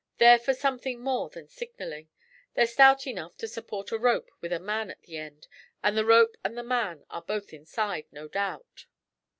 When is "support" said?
3.47-3.91